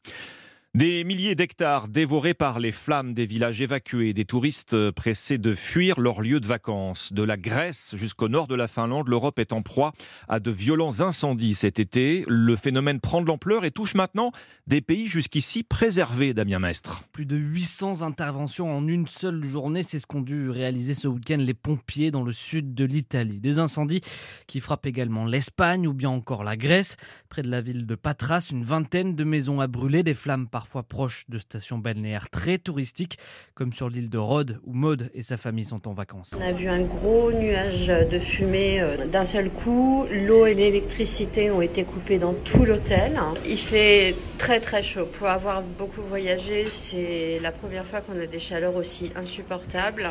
Des 0.78 1.02
milliers 1.02 1.34
d'hectares 1.34 1.88
dévorés 1.88 2.34
par 2.34 2.60
les 2.60 2.70
flammes 2.70 3.12
des 3.12 3.26
villages 3.26 3.60
évacués, 3.60 4.12
des 4.12 4.24
touristes 4.24 4.92
pressés 4.92 5.36
de 5.36 5.56
fuir 5.56 5.98
leur 5.98 6.20
lieu 6.20 6.38
de 6.38 6.46
vacances. 6.46 7.12
De 7.12 7.24
la 7.24 7.36
Grèce 7.36 7.96
jusqu'au 7.96 8.28
nord 8.28 8.46
de 8.46 8.54
la 8.54 8.68
Finlande, 8.68 9.08
l'Europe 9.08 9.40
est 9.40 9.52
en 9.52 9.62
proie 9.62 9.92
à 10.28 10.38
de 10.38 10.52
violents 10.52 11.00
incendies 11.00 11.56
cet 11.56 11.80
été. 11.80 12.24
Le 12.28 12.54
phénomène 12.54 13.00
prend 13.00 13.20
de 13.20 13.26
l'ampleur 13.26 13.64
et 13.64 13.72
touche 13.72 13.96
maintenant 13.96 14.30
des 14.68 14.80
pays 14.80 15.08
jusqu'ici 15.08 15.64
préservés, 15.64 16.32
Damien 16.32 16.60
Mestre. 16.60 17.02
Plus 17.10 17.26
de 17.26 17.34
800 17.34 18.02
interventions 18.02 18.70
en 18.70 18.86
une 18.86 19.08
seule 19.08 19.42
journée, 19.42 19.82
c'est 19.82 19.98
ce 19.98 20.06
qu'ont 20.06 20.20
dû 20.20 20.48
réaliser 20.48 20.94
ce 20.94 21.08
week-end 21.08 21.38
les 21.40 21.54
pompiers 21.54 22.12
dans 22.12 22.22
le 22.22 22.30
sud 22.30 22.74
de 22.74 22.84
l'Italie. 22.84 23.40
Des 23.40 23.58
incendies 23.58 24.02
qui 24.46 24.60
frappent 24.60 24.86
également 24.86 25.24
l'Espagne 25.24 25.88
ou 25.88 25.92
bien 25.92 26.10
encore 26.10 26.44
la 26.44 26.56
Grèce. 26.56 26.96
Près 27.30 27.42
de 27.42 27.50
la 27.50 27.62
ville 27.62 27.84
de 27.84 27.96
Patras, 27.96 28.50
une 28.52 28.62
vingtaine 28.62 29.16
de 29.16 29.24
maisons 29.24 29.60
à 29.60 29.66
brûler, 29.66 30.04
des 30.04 30.14
flammes 30.14 30.46
parfois 30.68 30.82
proches 30.82 31.24
de 31.30 31.38
stations 31.38 31.78
balnéaires 31.78 32.28
très 32.28 32.58
touristiques, 32.58 33.18
comme 33.54 33.72
sur 33.72 33.88
l'île 33.88 34.10
de 34.10 34.18
Rhodes 34.18 34.60
où 34.64 34.74
Maude 34.74 35.10
et 35.14 35.22
sa 35.22 35.38
famille 35.38 35.64
sont 35.64 35.88
en 35.88 35.94
vacances. 35.94 36.32
On 36.36 36.46
a 36.46 36.52
vu 36.52 36.68
un 36.68 36.82
gros 36.82 37.32
nuage 37.32 37.86
de 37.86 38.18
fumée 38.18 38.82
euh, 38.82 39.06
d'un 39.06 39.24
seul 39.24 39.48
coup. 39.48 40.04
L'eau 40.26 40.44
et 40.44 40.52
l'électricité 40.52 41.50
ont 41.50 41.62
été 41.62 41.84
coupées 41.84 42.18
dans 42.18 42.34
tout 42.34 42.66
l'hôtel. 42.66 43.18
Il 43.48 43.56
fait 43.56 44.14
très 44.36 44.60
très 44.60 44.82
chaud. 44.82 45.06
Pour 45.18 45.28
avoir 45.28 45.62
beaucoup 45.78 46.02
voyagé, 46.02 46.66
c'est 46.68 47.40
la 47.40 47.50
première 47.50 47.86
fois 47.86 48.02
qu'on 48.02 48.20
a 48.20 48.26
des 48.26 48.40
chaleurs 48.40 48.76
aussi 48.76 49.10
insupportables. 49.16 50.10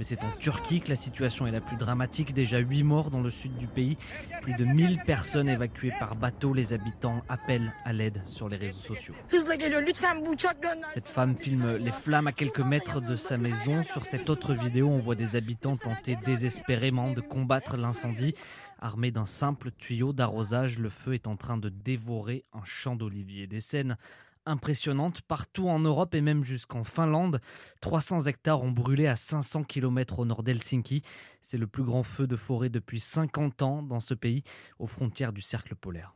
Mais 0.00 0.06
c'est 0.06 0.24
en 0.24 0.30
Turquie 0.38 0.80
que 0.80 0.88
la 0.88 0.96
situation 0.96 1.46
est 1.46 1.50
la 1.50 1.60
plus 1.60 1.76
dramatique. 1.76 2.32
Déjà 2.32 2.56
8 2.56 2.84
morts 2.84 3.10
dans 3.10 3.20
le 3.20 3.28
sud 3.28 3.54
du 3.58 3.66
pays. 3.66 3.98
Plus 4.40 4.54
de 4.54 4.64
1000 4.64 5.00
personnes 5.04 5.46
évacuées 5.46 5.92
par 6.00 6.16
bateau. 6.16 6.54
Les 6.54 6.72
habitants 6.72 7.22
appellent 7.28 7.70
à 7.84 7.92
l'aide 7.92 8.22
sur 8.26 8.48
les 8.48 8.56
réseaux 8.56 8.78
sociaux. 8.78 9.14
Cette 10.94 11.06
femme 11.06 11.36
filme 11.36 11.76
les 11.76 11.92
flammes 11.92 12.28
à 12.28 12.32
quelques 12.32 12.60
mètres 12.60 13.02
de 13.02 13.14
sa 13.14 13.36
maison. 13.36 13.82
Sur 13.82 14.06
cette 14.06 14.30
autre 14.30 14.54
vidéo, 14.54 14.88
on 14.88 14.96
voit 14.96 15.16
des 15.16 15.36
habitants 15.36 15.76
tenter 15.76 16.16
désespérément 16.24 17.10
de 17.10 17.20
combattre 17.20 17.76
l'incendie 17.76 18.34
Armé 18.82 19.10
d'un 19.10 19.26
simple 19.26 19.72
tuyau 19.72 20.14
d'arrosage, 20.14 20.78
le 20.78 20.88
feu 20.88 21.12
est 21.12 21.26
en 21.26 21.36
train 21.36 21.58
de 21.58 21.68
dévorer 21.68 22.46
un 22.54 22.64
champ 22.64 22.96
d'oliviers. 22.96 23.46
Des 23.46 23.60
scènes 23.60 23.98
impressionnantes 24.46 25.22
partout 25.22 25.68
en 25.68 25.78
Europe 25.78 26.14
et 26.14 26.20
même 26.20 26.44
jusqu'en 26.44 26.84
Finlande. 26.84 27.40
300 27.80 28.26
hectares 28.26 28.62
ont 28.62 28.70
brûlé 28.70 29.06
à 29.06 29.16
500 29.16 29.64
km 29.64 30.18
au 30.18 30.24
nord 30.24 30.42
d'Helsinki. 30.42 31.02
C'est 31.40 31.58
le 31.58 31.66
plus 31.66 31.84
grand 31.84 32.02
feu 32.02 32.26
de 32.26 32.36
forêt 32.36 32.68
depuis 32.68 33.00
50 33.00 33.62
ans 33.62 33.82
dans 33.82 34.00
ce 34.00 34.14
pays, 34.14 34.42
aux 34.78 34.86
frontières 34.86 35.32
du 35.32 35.40
cercle 35.40 35.74
polaire. 35.74 36.14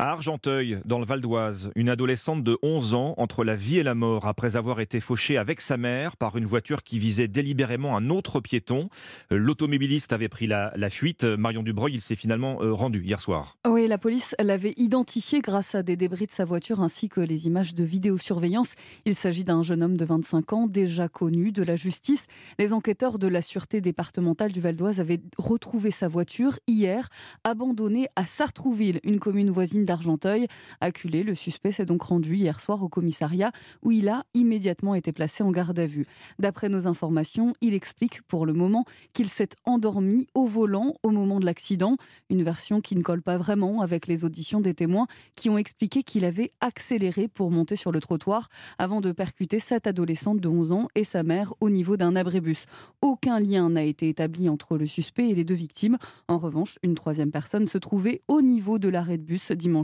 À 0.00 0.12
Argenteuil, 0.12 0.80
dans 0.86 0.98
le 0.98 1.04
Val 1.04 1.20
d'Oise, 1.20 1.72
une 1.76 1.90
adolescente 1.90 2.42
de 2.42 2.56
11 2.62 2.94
ans 2.94 3.12
entre 3.18 3.44
la 3.44 3.54
vie 3.54 3.80
et 3.80 3.82
la 3.82 3.94
mort 3.94 4.26
après 4.26 4.56
avoir 4.56 4.80
été 4.80 4.98
fauchée 4.98 5.36
avec 5.36 5.60
sa 5.60 5.76
mère 5.76 6.16
par 6.16 6.38
une 6.38 6.46
voiture 6.46 6.82
qui 6.82 6.98
visait 6.98 7.28
délibérément 7.28 7.94
un 7.94 8.08
autre 8.08 8.40
piéton. 8.40 8.88
L'automobiliste 9.28 10.14
avait 10.14 10.30
pris 10.30 10.46
la, 10.46 10.72
fuite. 10.88 11.24
Marion 11.24 11.62
Dubreuil, 11.62 11.96
il 11.96 12.00
s'est 12.00 12.16
finalement 12.16 12.62
euh, 12.62 12.72
rendu 12.72 13.04
hier 13.04 13.20
soir. 13.20 13.58
Oui, 13.68 13.86
la 13.88 13.98
police 13.98 14.34
l'avait 14.38 14.72
identifié 14.78 15.42
grâce 15.42 15.74
à 15.74 15.82
des 15.82 15.96
débris 15.96 16.24
de 16.24 16.32
sa 16.32 16.46
voiture 16.46 16.80
ainsi 16.80 17.10
que 17.10 17.20
les 17.20 17.46
images 17.46 17.74
de 17.74 17.84
vidéosurveillance. 17.84 18.76
Il 19.04 19.14
s'agit 19.14 19.44
d'un 19.44 19.62
jeune 19.62 19.82
homme 19.82 19.98
de 19.98 20.06
25 20.06 20.54
ans 20.54 20.66
déjà 20.66 21.08
connu 21.08 21.52
de 21.52 21.62
la 21.62 21.76
justice. 21.76 22.24
Les 22.58 22.72
enquêteurs 22.72 23.18
de 23.18 23.28
la 23.28 23.42
sûreté 23.42 23.82
départementale 23.82 24.52
du 24.52 24.62
Val 24.62 24.76
d'Oise 24.76 24.98
avaient 24.98 25.20
retrouvé 25.36 25.90
sa 25.90 26.08
voiture 26.08 26.58
hier, 26.66 27.10
abandonnée 27.44 28.08
à 28.16 28.24
Sartrouville, 28.24 29.00
une 29.04 29.20
commune 29.20 29.50
voisine 29.50 29.84
d'Argenteuil. 29.90 30.46
Acculé, 30.80 31.24
le 31.24 31.34
suspect 31.34 31.72
s'est 31.72 31.84
donc 31.84 32.02
rendu 32.02 32.36
hier 32.36 32.60
soir 32.60 32.80
au 32.80 32.88
commissariat 32.88 33.50
où 33.82 33.90
il 33.90 34.08
a 34.08 34.24
immédiatement 34.34 34.94
été 34.94 35.10
placé 35.10 35.42
en 35.42 35.50
garde 35.50 35.80
à 35.80 35.86
vue. 35.86 36.06
D'après 36.38 36.68
nos 36.68 36.86
informations, 36.86 37.54
il 37.60 37.74
explique 37.74 38.22
pour 38.22 38.46
le 38.46 38.52
moment 38.52 38.84
qu'il 39.14 39.28
s'est 39.28 39.48
endormi 39.64 40.28
au 40.32 40.46
volant 40.46 40.94
au 41.02 41.10
moment 41.10 41.40
de 41.40 41.44
l'accident, 41.44 41.96
une 42.28 42.44
version 42.44 42.80
qui 42.80 42.94
ne 42.94 43.02
colle 43.02 43.20
pas 43.20 43.36
vraiment 43.36 43.80
avec 43.80 44.06
les 44.06 44.24
auditions 44.24 44.60
des 44.60 44.74
témoins 44.74 45.08
qui 45.34 45.50
ont 45.50 45.58
expliqué 45.58 46.04
qu'il 46.04 46.24
avait 46.24 46.52
accéléré 46.60 47.26
pour 47.26 47.50
monter 47.50 47.74
sur 47.74 47.90
le 47.90 47.98
trottoir 47.98 48.48
avant 48.78 49.00
de 49.00 49.10
percuter 49.10 49.58
cette 49.58 49.88
adolescente 49.88 50.38
de 50.38 50.48
11 50.48 50.70
ans 50.70 50.86
et 50.94 51.02
sa 51.02 51.24
mère 51.24 51.52
au 51.60 51.68
niveau 51.68 51.96
d'un 51.96 52.14
abrébus. 52.14 52.66
Aucun 53.02 53.40
lien 53.40 53.70
n'a 53.70 53.82
été 53.82 54.08
établi 54.08 54.48
entre 54.48 54.78
le 54.78 54.86
suspect 54.86 55.30
et 55.30 55.34
les 55.34 55.42
deux 55.42 55.54
victimes. 55.54 55.98
En 56.28 56.38
revanche, 56.38 56.78
une 56.84 56.94
troisième 56.94 57.32
personne 57.32 57.66
se 57.66 57.78
trouvait 57.78 58.22
au 58.28 58.40
niveau 58.40 58.78
de 58.78 58.88
l'arrêt 58.88 59.18
de 59.18 59.24
bus 59.24 59.50
dimanche 59.50 59.79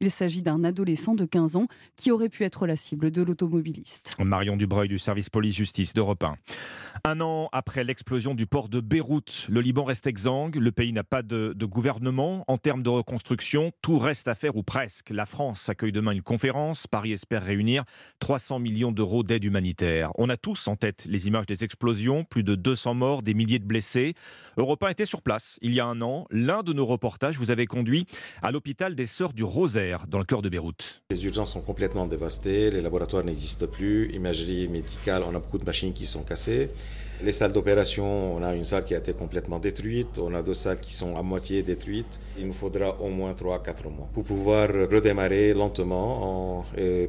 Il 0.00 0.10
s'agit 0.10 0.42
d'un 0.42 0.64
adolescent 0.64 1.14
de 1.14 1.24
15 1.24 1.56
ans 1.56 1.66
qui 1.96 2.10
aurait 2.10 2.28
pu 2.28 2.44
être 2.44 2.66
la 2.66 2.76
cible 2.76 3.10
de 3.10 3.22
l'automobiliste. 3.22 4.16
Marion 4.18 4.56
Dubreuil 4.56 4.88
du 4.88 4.98
service 4.98 5.30
police-justice 5.30 5.94
d'Europe 5.94 6.24
1. 6.24 6.34
Un 7.04 7.20
an 7.20 7.48
après 7.52 7.84
l'explosion 7.84 8.34
du 8.34 8.46
port 8.46 8.68
de 8.68 8.80
Beyrouth, 8.80 9.46
le 9.48 9.60
Liban 9.60 9.84
reste 9.84 10.06
exsangue. 10.06 10.56
Le 10.56 10.72
pays 10.72 10.92
n'a 10.92 11.04
pas 11.04 11.22
de, 11.22 11.54
de, 11.56 11.66
gouvernement. 11.66 12.44
En 12.48 12.58
termes 12.58 12.82
de 12.82 12.88
reconstruction, 12.88 13.72
tout 13.80 13.98
reste 13.98 14.28
à 14.28 14.34
faire 14.34 14.56
ou 14.56 14.62
presque. 14.62 15.10
La 15.10 15.26
France 15.26 15.68
accueille 15.68 15.92
demain 15.92 16.12
une 16.12 16.22
conférence. 16.22 16.86
Paris 16.86 17.12
espère 17.12 17.44
réunir 17.44 17.84
300 18.18 18.58
millions 18.58 18.92
d'euros 18.92 19.22
d'aide 19.22 19.44
humanitaire. 19.44 20.10
On 20.16 20.28
a 20.28 20.36
tous 20.36 20.68
en 20.68 20.76
tête 20.76 21.06
les 21.08 21.26
images 21.26 21.46
des 21.46 21.64
explosions, 21.64 22.24
plus 22.24 22.42
de 22.42 22.54
200 22.54 22.94
morts, 22.94 23.22
des 23.22 23.34
milliers 23.34 23.58
de 23.58 23.64
blessés. 23.64 24.14
Europe 24.56 24.82
1 24.82 24.88
était 24.88 25.06
sur 25.06 25.22
place 25.22 25.58
il 25.62 25.74
y 25.74 25.80
a 25.80 25.86
un 25.86 26.00
an. 26.02 26.26
L'un 26.30 26.62
de 26.62 26.72
nos 26.72 26.86
reportages 26.86 27.38
vous 27.38 27.50
avait 27.50 27.66
conduit 27.66 28.06
à 28.42 28.50
l'hôpital 28.50 28.94
des 28.94 29.06
du 29.28 29.44
Rosaire, 29.44 30.06
dans 30.08 30.18
le 30.18 30.24
cœur 30.24 30.40
de 30.40 30.48
Beyrouth. 30.48 31.02
Les 31.10 31.24
urgences 31.26 31.52
sont 31.52 31.60
complètement 31.60 32.06
dévastées, 32.06 32.70
les 32.70 32.80
laboratoires 32.80 33.22
n'existent 33.22 33.66
plus, 33.66 34.10
imagerie 34.14 34.66
médicale, 34.66 35.22
on 35.26 35.34
a 35.34 35.38
beaucoup 35.38 35.58
de 35.58 35.64
machines 35.64 35.92
qui 35.92 36.06
sont 36.06 36.22
cassées. 36.22 36.70
Les 37.22 37.32
salles 37.32 37.52
d'opération, 37.52 38.36
on 38.36 38.42
a 38.42 38.54
une 38.54 38.64
salle 38.64 38.84
qui 38.84 38.94
a 38.94 38.98
été 38.98 39.12
complètement 39.12 39.58
détruite, 39.58 40.18
on 40.18 40.32
a 40.34 40.42
deux 40.42 40.54
salles 40.54 40.80
qui 40.80 40.94
sont 40.94 41.16
à 41.16 41.22
moitié 41.22 41.62
détruites. 41.62 42.18
Il 42.38 42.46
nous 42.46 42.54
faudra 42.54 42.98
au 42.98 43.08
moins 43.08 43.32
3-4 43.32 43.90
mois 43.94 44.08
pour 44.14 44.24
pouvoir 44.24 44.68
redémarrer 44.68 45.52
lentement 45.52 46.58
en 46.58 46.64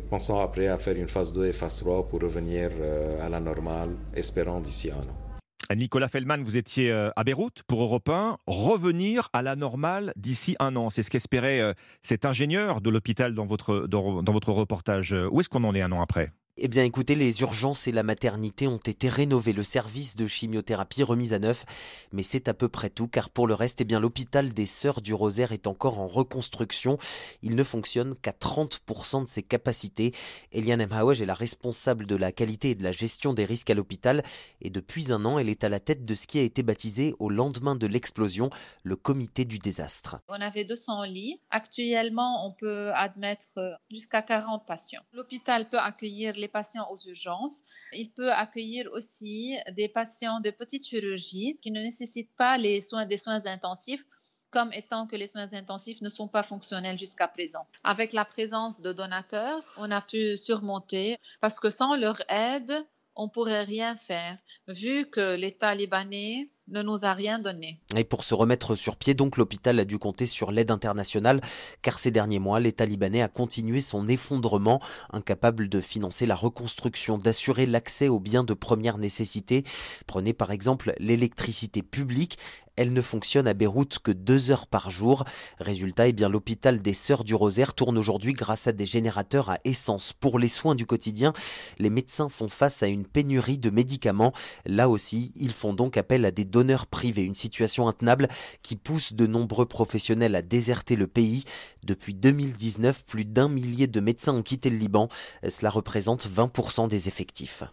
pensant 0.09 0.41
après 0.41 0.67
à 0.67 0.77
faire 0.77 0.97
une 0.97 1.07
phase 1.07 1.31
2 1.31 1.45
et 1.45 1.53
phase 1.53 1.77
3 1.77 2.09
pour 2.09 2.21
revenir 2.21 2.71
euh, 2.81 3.25
à 3.25 3.29
la 3.29 3.39
normale, 3.39 3.91
espérant 4.13 4.59
d'ici 4.59 4.91
un 4.91 4.95
an. 4.95 5.30
Nicolas 5.75 6.07
Feldman, 6.07 6.43
vous 6.43 6.57
étiez 6.57 6.91
euh, 6.91 7.09
à 7.15 7.23
Beyrouth 7.23 7.63
pour 7.67 7.81
Europe 7.81 8.09
1. 8.09 8.37
Revenir 8.47 9.29
à 9.33 9.41
la 9.41 9.55
normale 9.55 10.13
d'ici 10.15 10.55
un 10.59 10.75
an, 10.75 10.89
c'est 10.89 11.03
ce 11.03 11.09
qu'espérait 11.09 11.61
euh, 11.61 11.73
cet 12.01 12.25
ingénieur 12.25 12.81
de 12.81 12.89
l'hôpital 12.89 13.33
dans 13.33 13.45
votre, 13.45 13.87
dans, 13.87 14.23
dans 14.23 14.33
votre 14.33 14.51
reportage. 14.51 15.15
Où 15.31 15.39
est-ce 15.39 15.49
qu'on 15.49 15.63
en 15.63 15.75
est 15.75 15.81
un 15.81 15.91
an 15.91 16.01
après? 16.01 16.31
Eh 16.57 16.67
bien 16.67 16.83
écoutez, 16.83 17.15
les 17.15 17.41
urgences 17.41 17.87
et 17.87 17.93
la 17.93 18.03
maternité 18.03 18.67
ont 18.67 18.77
été 18.77 19.07
rénovées, 19.07 19.53
le 19.53 19.63
service 19.63 20.17
de 20.17 20.27
chimiothérapie 20.27 21.01
remis 21.01 21.33
à 21.33 21.39
neuf, 21.39 21.65
mais 22.11 22.23
c'est 22.23 22.49
à 22.49 22.53
peu 22.53 22.67
près 22.67 22.89
tout 22.89 23.07
car 23.07 23.29
pour 23.29 23.47
le 23.47 23.53
reste, 23.53 23.79
eh 23.81 23.85
bien 23.85 24.01
l'hôpital 24.01 24.51
des 24.51 24.65
Sœurs 24.65 25.01
du 25.01 25.13
Rosaire 25.13 25.53
est 25.53 25.65
encore 25.65 25.99
en 25.99 26.07
reconstruction. 26.07 26.97
Il 27.41 27.55
ne 27.55 27.63
fonctionne 27.63 28.15
qu'à 28.15 28.31
30% 28.31 29.23
de 29.23 29.29
ses 29.29 29.43
capacités. 29.43 30.13
Eliane 30.51 30.85
Mhawaj 30.85 31.21
est 31.21 31.25
la 31.25 31.33
responsable 31.33 32.05
de 32.05 32.15
la 32.15 32.33
qualité 32.33 32.71
et 32.71 32.75
de 32.75 32.83
la 32.83 32.91
gestion 32.91 33.33
des 33.33 33.45
risques 33.45 33.69
à 33.69 33.73
l'hôpital 33.73 34.21
et 34.59 34.69
depuis 34.69 35.13
un 35.13 35.23
an, 35.23 35.39
elle 35.39 35.49
est 35.49 35.63
à 35.63 35.69
la 35.69 35.79
tête 35.79 36.03
de 36.03 36.15
ce 36.15 36.27
qui 36.27 36.37
a 36.37 36.43
été 36.43 36.63
baptisé 36.63 37.15
au 37.19 37.29
lendemain 37.29 37.75
de 37.75 37.87
l'explosion, 37.87 38.49
le 38.83 38.97
comité 38.97 39.45
du 39.45 39.57
désastre. 39.57 40.17
On 40.27 40.41
avait 40.41 40.65
200 40.65 41.03
lits. 41.05 41.39
Actuellement, 41.49 42.45
on 42.45 42.51
peut 42.51 42.91
admettre 42.93 43.79
jusqu'à 43.89 44.21
40 44.21 44.65
patients. 44.65 45.01
L'hôpital 45.13 45.69
peut 45.69 45.79
accueillir 45.79 46.33
les 46.41 46.47
patients 46.47 46.87
aux 46.91 46.97
urgences. 47.07 47.63
Il 47.93 48.11
peut 48.11 48.31
accueillir 48.31 48.89
aussi 48.91 49.55
des 49.71 49.87
patients 49.87 50.39
de 50.41 50.51
petite 50.51 50.85
chirurgie 50.85 51.57
qui 51.61 51.71
ne 51.71 51.81
nécessitent 51.81 52.35
pas 52.35 52.57
les 52.57 52.81
soins 52.81 53.05
des 53.05 53.17
soins 53.17 53.45
intensifs 53.45 54.03
comme 54.51 54.73
étant 54.73 55.07
que 55.07 55.15
les 55.15 55.27
soins 55.27 55.53
intensifs 55.53 56.01
ne 56.01 56.09
sont 56.09 56.27
pas 56.27 56.43
fonctionnels 56.43 56.99
jusqu'à 56.99 57.27
présent. 57.27 57.65
Avec 57.85 58.11
la 58.11 58.25
présence 58.25 58.81
de 58.81 58.91
donateurs, 58.91 59.63
on 59.77 59.89
a 59.89 60.01
pu 60.01 60.35
surmonter 60.35 61.17
parce 61.39 61.59
que 61.59 61.69
sans 61.69 61.95
leur 61.95 62.17
aide, 62.29 62.85
on 63.15 63.29
pourrait 63.29 63.63
rien 63.63 63.95
faire, 63.95 64.37
vu 64.67 65.09
que 65.09 65.35
l'État 65.35 65.75
libanais 65.75 66.49
ne 66.71 66.81
nous 66.81 67.05
a 67.05 67.13
rien 67.13 67.39
donné. 67.39 67.79
Et 67.95 68.03
pour 68.03 68.23
se 68.23 68.33
remettre 68.33 68.75
sur 68.75 68.95
pied, 68.95 69.13
donc 69.13 69.37
l'hôpital 69.37 69.79
a 69.79 69.85
dû 69.85 69.99
compter 69.99 70.25
sur 70.25 70.51
l'aide 70.51 70.71
internationale, 70.71 71.41
car 71.81 71.99
ces 71.99 72.11
derniers 72.11 72.39
mois, 72.39 72.59
l'État 72.59 72.85
libanais 72.85 73.21
a 73.21 73.27
continué 73.27 73.81
son 73.81 74.07
effondrement, 74.07 74.81
incapable 75.11 75.69
de 75.69 75.81
financer 75.81 76.25
la 76.25 76.35
reconstruction, 76.35 77.17
d'assurer 77.17 77.65
l'accès 77.65 78.07
aux 78.07 78.19
biens 78.19 78.43
de 78.43 78.53
première 78.53 78.97
nécessité. 78.97 79.63
Prenez 80.07 80.33
par 80.33 80.51
exemple 80.51 80.93
l'électricité 80.99 81.81
publique. 81.81 82.37
Elle 82.75 82.93
ne 82.93 83.01
fonctionne 83.01 83.47
à 83.47 83.53
Beyrouth 83.53 83.99
que 83.99 84.11
deux 84.11 84.51
heures 84.51 84.67
par 84.67 84.89
jour. 84.89 85.25
Résultat, 85.59 86.07
eh 86.07 86.13
bien, 86.13 86.29
l'hôpital 86.29 86.81
des 86.81 86.93
Sœurs 86.93 87.23
du 87.23 87.35
Rosaire 87.35 87.73
tourne 87.73 87.97
aujourd'hui 87.97 88.33
grâce 88.33 88.67
à 88.67 88.71
des 88.71 88.85
générateurs 88.85 89.49
à 89.49 89.57
essence. 89.65 90.13
Pour 90.13 90.39
les 90.39 90.47
soins 90.47 90.75
du 90.75 90.85
quotidien, 90.85 91.33
les 91.79 91.89
médecins 91.89 92.29
font 92.29 92.49
face 92.49 92.81
à 92.83 92.87
une 92.87 93.05
pénurie 93.05 93.57
de 93.57 93.69
médicaments. 93.69 94.33
Là 94.65 94.89
aussi, 94.89 95.31
ils 95.35 95.51
font 95.51 95.73
donc 95.73 95.97
appel 95.97 96.25
à 96.25 96.31
des 96.31 96.45
donneurs 96.45 96.87
privés, 96.87 97.23
une 97.23 97.35
situation 97.35 97.87
intenable 97.87 98.27
qui 98.61 98.75
pousse 98.75 99.13
de 99.13 99.27
nombreux 99.27 99.65
professionnels 99.65 100.35
à 100.35 100.41
déserter 100.41 100.95
le 100.95 101.07
pays. 101.07 101.43
Depuis 101.83 102.13
2019, 102.13 103.03
plus 103.05 103.25
d'un 103.25 103.49
millier 103.49 103.87
de 103.87 103.99
médecins 103.99 104.33
ont 104.33 104.43
quitté 104.43 104.69
le 104.69 104.77
Liban. 104.77 105.09
Cela 105.47 105.69
représente 105.69 106.27
20% 106.27 106.87
des 106.87 107.07
effectifs. 107.07 107.63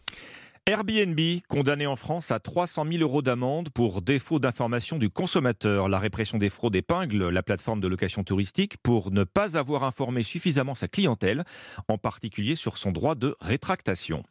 Airbnb, 0.68 1.18
condamné 1.48 1.86
en 1.86 1.96
France 1.96 2.30
à 2.30 2.40
300 2.40 2.84
000 2.92 3.02
euros 3.02 3.22
d'amende 3.22 3.70
pour 3.70 4.02
défaut 4.02 4.38
d'information 4.38 4.98
du 4.98 5.08
consommateur. 5.08 5.88
La 5.88 5.98
répression 5.98 6.36
des 6.36 6.50
fraudes 6.50 6.76
épingle 6.76 7.30
la 7.30 7.42
plateforme 7.42 7.80
de 7.80 7.88
location 7.88 8.22
touristique 8.22 8.76
pour 8.82 9.10
ne 9.10 9.24
pas 9.24 9.56
avoir 9.56 9.82
informé 9.82 10.22
suffisamment 10.22 10.74
sa 10.74 10.86
clientèle, 10.86 11.44
en 11.88 11.96
particulier 11.96 12.54
sur 12.54 12.76
son 12.76 12.92
droit 12.92 13.14
de 13.14 13.34
rétractation. 13.40 14.24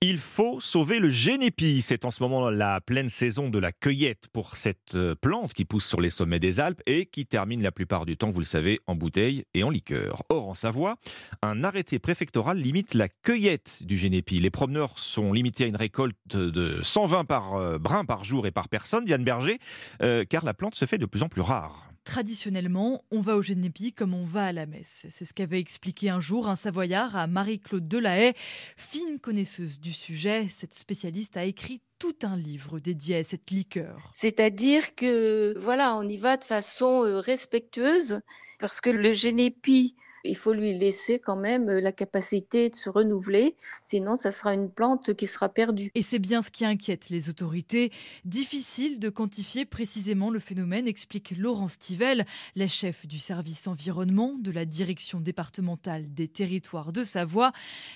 Il 0.00 0.18
faut 0.18 0.60
sauver 0.60 0.98
le 0.98 1.08
génépi. 1.08 1.82
C'est 1.82 2.04
en 2.04 2.10
ce 2.10 2.22
moment 2.22 2.50
la 2.50 2.80
pleine 2.80 3.08
saison 3.08 3.48
de 3.48 3.58
la 3.58 3.72
cueillette 3.72 4.28
pour 4.32 4.56
cette 4.56 4.94
euh, 4.94 5.14
plante 5.14 5.54
qui 5.54 5.64
pousse 5.64 5.86
sur 5.86 6.00
les 6.00 6.10
sommets 6.10 6.38
des 6.38 6.60
Alpes 6.60 6.82
et 6.86 7.06
qui 7.06 7.26
termine 7.26 7.62
la 7.62 7.72
plupart 7.72 8.06
du 8.06 8.16
temps, 8.16 8.30
vous 8.30 8.40
le 8.40 8.44
savez, 8.44 8.80
en 8.86 8.94
bouteille 8.94 9.44
et 9.54 9.62
en 9.62 9.70
liqueur. 9.70 10.22
Or, 10.28 10.48
en 10.48 10.54
Savoie, 10.54 10.96
un 11.42 11.64
arrêté 11.64 11.98
préfectoral 11.98 12.58
limite 12.58 12.94
la 12.94 13.08
cueillette 13.08 13.82
du 13.82 13.96
génépi. 13.96 14.40
Les 14.40 14.50
promeneurs 14.50 14.98
sont 14.98 15.32
limités 15.32 15.64
à 15.64 15.66
une 15.66 15.76
récolte 15.76 16.16
de 16.36 16.80
120 16.82 17.24
par 17.24 17.54
euh, 17.54 17.78
brin 17.78 18.04
par 18.04 18.24
jour 18.24 18.46
et 18.46 18.50
par 18.50 18.68
personne, 18.68 19.04
Diane 19.04 19.24
Berger, 19.24 19.58
euh, 20.02 20.24
car 20.28 20.44
la 20.44 20.54
plante 20.54 20.74
se 20.74 20.86
fait 20.86 20.98
de 20.98 21.06
plus 21.06 21.22
en 21.22 21.28
plus 21.28 21.42
rare. 21.42 21.93
Traditionnellement, 22.04 23.02
on 23.10 23.20
va 23.20 23.34
au 23.34 23.42
Génépi 23.42 23.94
comme 23.94 24.12
on 24.12 24.26
va 24.26 24.46
à 24.46 24.52
la 24.52 24.66
messe. 24.66 25.06
C'est 25.08 25.24
ce 25.24 25.32
qu'avait 25.32 25.58
expliqué 25.58 26.10
un 26.10 26.20
jour 26.20 26.48
un 26.48 26.56
Savoyard 26.56 27.16
à 27.16 27.26
Marie-Claude 27.26 27.88
Delahaye. 27.88 28.34
Fine 28.76 29.18
connaisseuse 29.18 29.80
du 29.80 29.92
sujet, 29.92 30.48
cette 30.50 30.74
spécialiste 30.74 31.38
a 31.38 31.44
écrit 31.44 31.80
tout 31.98 32.16
un 32.22 32.36
livre 32.36 32.78
dédié 32.78 33.16
à 33.16 33.24
cette 33.24 33.50
liqueur. 33.50 34.10
C'est-à-dire 34.12 34.94
que, 34.94 35.54
voilà, 35.58 35.96
on 35.96 36.02
y 36.02 36.18
va 36.18 36.36
de 36.36 36.44
façon 36.44 37.04
euh, 37.04 37.20
respectueuse 37.20 38.20
parce 38.60 38.82
que 38.82 38.90
le 38.90 39.12
Génépi 39.12 39.96
Il 40.24 40.36
faut 40.36 40.52
lui 40.52 40.76
laisser 40.76 41.18
quand 41.18 41.36
même 41.36 41.70
la 41.70 41.92
capacité 41.92 42.70
de 42.70 42.74
se 42.74 42.88
renouveler, 42.88 43.56
sinon 43.84 44.16
ça 44.16 44.30
sera 44.30 44.54
une 44.54 44.70
plante 44.70 45.14
qui 45.14 45.26
sera 45.26 45.48
perdue. 45.48 45.90
Et 45.94 46.02
c'est 46.02 46.18
bien 46.18 46.42
ce 46.42 46.50
qui 46.50 46.64
inquiète 46.64 47.10
les 47.10 47.28
autorités. 47.28 47.92
Difficile 48.24 48.98
de 48.98 49.10
quantifier 49.10 49.64
précisément 49.66 50.30
le 50.30 50.38
phénomène, 50.38 50.88
explique 50.88 51.34
Laurent 51.36 51.68
Stivel, 51.68 52.24
la 52.56 52.68
chef 52.68 53.06
du 53.06 53.18
service 53.18 53.66
environnement 53.66 54.34
de 54.38 54.50
la 54.50 54.64
direction 54.64 55.20
départementale 55.20 56.12
des 56.14 56.28
territoires 56.28 56.92
de 56.92 57.04
Savoie. 57.04 57.52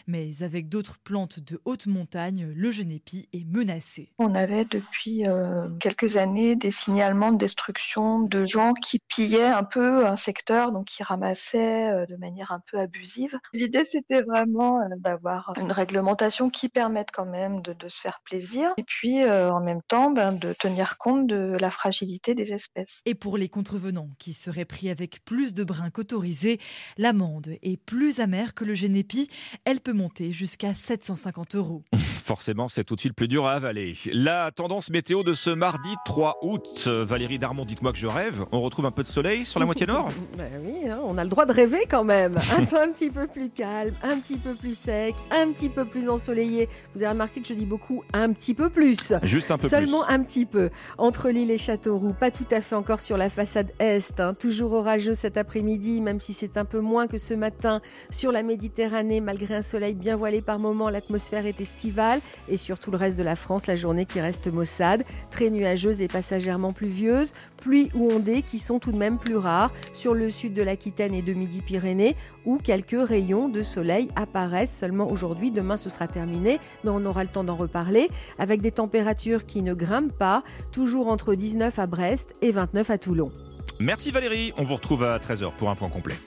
Mais 0.06 0.42
avec 0.42 0.68
d'autres 0.68 0.99
plantes 0.99 1.40
de 1.40 1.61
haute 1.64 1.87
montagne, 1.87 2.52
le 2.54 2.70
genépi 2.70 3.28
est 3.32 3.47
menacé. 3.47 4.11
On 4.18 4.35
avait 4.35 4.64
depuis 4.64 5.26
euh, 5.26 5.68
quelques 5.80 6.16
années 6.16 6.56
des 6.56 6.73
signalements 6.73 7.32
de 7.32 7.38
destruction 7.38 8.20
de 8.20 8.44
gens 8.44 8.73
qui 8.75 8.99
pillaient 8.99 9.47
un 9.47 9.64
peu 9.64 10.06
un 10.06 10.16
secteur, 10.16 10.73
donc 10.73 10.87
qui 10.87 11.02
ramassaient 11.02 11.90
euh, 11.90 12.06
de 12.06 12.17
manière 12.18 12.52
un 12.52 12.60
peu 12.70 12.78
abusive. 12.78 13.38
L'idée, 13.52 13.84
c'était 13.84 14.22
vraiment 14.22 14.80
euh, 14.80 14.84
d'avoir 14.98 15.54
une 15.60 15.72
réglementation 15.72 16.50
qui 16.50 16.68
permette 16.68 17.10
quand 17.12 17.26
même 17.26 17.62
de, 17.62 17.72
de 17.72 17.88
se 17.88 18.00
faire 18.00 18.20
plaisir 18.25 18.72
et 18.76 18.84
puis 18.84 19.25
en 19.28 19.60
même 19.60 19.82
temps 19.88 20.10
ben, 20.10 20.32
de 20.32 20.52
tenir 20.52 20.98
compte 20.98 21.26
de 21.26 21.56
la 21.60 21.70
fragilité 21.70 22.34
des 22.34 22.52
espèces. 22.52 23.00
Et 23.06 23.14
pour 23.14 23.38
les 23.38 23.48
contrevenants 23.48 24.10
qui 24.18 24.32
seraient 24.32 24.64
pris 24.64 24.90
avec 24.90 25.25
plus 25.25 25.54
de 25.54 25.64
brins 25.64 25.90
qu'autorisés, 25.90 26.58
l'amende 26.96 27.50
est 27.62 27.76
plus 27.76 28.20
amère 28.20 28.54
que 28.54 28.64
le 28.64 28.75
génépi. 28.75 29.28
Elle 29.64 29.80
peut 29.80 29.92
monter 29.92 30.32
jusqu'à 30.32 30.75
750 30.75 31.54
euros. 31.54 31.84
Forcément, 32.28 32.68
c'est 32.68 32.85
tout 32.85 32.94
de 32.94 33.00
suite 33.00 33.14
plus 33.14 33.26
dur 33.26 33.47
à 33.47 33.52
avaler. 33.52 33.97
La 34.12 34.50
tendance 34.50 34.90
météo 34.90 35.23
de 35.23 35.32
ce 35.32 35.49
mardi 35.49 35.94
3 36.04 36.40
août. 36.42 36.87
Valérie 36.87 37.38
Darmon, 37.38 37.64
dites-moi 37.64 37.90
que 37.90 37.97
je 37.97 38.06
rêve. 38.06 38.44
On 38.52 38.61
retrouve 38.61 38.85
un 38.85 38.90
peu 38.90 39.02
de 39.02 39.08
soleil 39.08 39.47
sur 39.47 39.58
la 39.61 39.64
moitié 39.64 39.87
nord? 39.87 40.11
Ben 40.37 40.50
Oui, 40.62 40.87
hein, 40.87 40.99
on 41.04 41.16
a 41.16 41.25
le 41.25 41.30
droit 41.30 41.47
de 41.47 41.54
rêver 41.54 41.87
quand 41.90 42.04
même. 42.04 42.37
Un 42.58 42.66
temps 42.66 42.82
un 42.82 42.92
petit 42.92 43.08
peu 43.08 43.26
plus 43.28 43.49
calme, 43.49 43.94
un 44.02 44.18
petit 44.18 44.37
peu 44.37 44.54
plus 44.54 44.76
sec, 44.76 45.14
un 45.30 45.50
petit 45.52 45.70
peu 45.70 45.87
plus 45.87 46.11
ensoleillé. 46.11 46.68
Vous 46.94 47.02
avez 47.02 47.12
remarqué 47.12 47.40
que 47.40 47.49
je 47.49 47.54
dis 47.54 47.64
beaucoup 47.64 48.04
un 48.12 48.30
petit 48.35 48.52
peu 48.52 48.68
plus. 48.68 49.14
Juste 49.23 49.50
un 49.50 49.56
peu 49.56 49.66
Seulement 49.66 50.06
un 50.06 50.23
petit 50.23 50.44
peu. 50.44 50.68
Entre 50.99 51.30
l'île 51.30 51.50
et 51.50 51.56
Châteauroux, 51.56 52.12
pas 52.12 52.30
tout 52.30 52.44
à 52.50 52.61
fait 52.61 52.75
encore 52.75 53.00
sur 53.00 53.16
la 53.16 53.30
façade 53.30 53.73
est. 53.78 54.20
Hein. 54.20 54.35
Toujours 54.35 54.75
orageux 54.75 55.14
cet 55.14 55.38
après-midi, 55.38 56.02
même 56.02 56.20
si 56.20 56.35
c'est 56.35 56.58
un 56.58 56.66
peu 56.66 56.80
moins 56.80 57.06
que 57.06 57.16
ce 57.16 57.32
matin. 57.32 57.80
Sur 58.11 58.32
la 58.32 58.42
Méditerranée, 58.42 59.23
malgré 59.23 59.54
un 59.54 59.62
soleil 59.62 59.94
bien 59.94 60.14
voilé 60.14 60.42
par 60.42 60.58
moments, 60.58 60.90
l'atmosphère 60.90 61.47
est 61.47 61.62
estivale. 61.62 62.17
Et 62.48 62.56
sur 62.56 62.78
tout 62.78 62.90
le 62.90 62.96
reste 62.96 63.18
de 63.18 63.22
la 63.22 63.37
France, 63.37 63.66
la 63.66 63.76
journée 63.76 64.04
qui 64.04 64.20
reste 64.20 64.46
maussade, 64.48 65.04
très 65.30 65.50
nuageuse 65.50 66.00
et 66.00 66.08
passagèrement 66.08 66.72
pluvieuse. 66.72 67.32
Pluie 67.56 67.90
ou 67.94 68.10
ondées 68.12 68.42
qui 68.42 68.58
sont 68.58 68.78
tout 68.78 68.92
de 68.92 68.96
même 68.96 69.18
plus 69.18 69.37
rares 69.37 69.72
sur 69.92 70.14
le 70.14 70.30
sud 70.30 70.54
de 70.54 70.62
l'Aquitaine 70.62 71.14
et 71.14 71.22
de 71.22 71.32
Midi-Pyrénées, 71.32 72.16
où 72.44 72.58
quelques 72.58 73.08
rayons 73.08 73.48
de 73.48 73.62
soleil 73.62 74.08
apparaissent 74.16 74.76
seulement 74.76 75.10
aujourd'hui. 75.10 75.50
Demain, 75.50 75.76
ce 75.76 75.90
sera 75.90 76.06
terminé, 76.06 76.60
mais 76.84 76.90
on 76.90 77.04
aura 77.04 77.25
le 77.25 77.30
temps 77.30 77.44
d'en 77.44 77.56
reparler. 77.56 78.08
Avec 78.38 78.62
des 78.62 78.72
températures 78.72 79.46
qui 79.46 79.62
ne 79.62 79.75
grimpent 79.75 80.16
pas, 80.16 80.42
toujours 80.72 81.08
entre 81.08 81.34
19 81.34 81.78
à 81.78 81.87
Brest 81.87 82.34
et 82.42 82.50
29 82.50 82.90
à 82.90 82.98
Toulon. 82.98 83.32
Merci 83.80 84.10
Valérie, 84.10 84.52
on 84.56 84.64
vous 84.64 84.75
retrouve 84.75 85.04
à 85.04 85.18
13h 85.18 85.52
pour 85.56 85.70
un 85.70 85.76
point 85.76 85.88
complet. 85.88 86.18